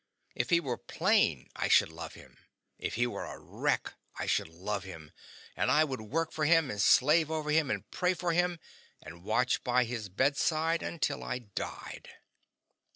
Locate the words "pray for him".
7.91-8.59